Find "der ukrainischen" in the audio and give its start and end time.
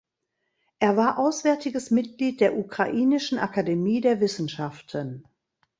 2.41-3.37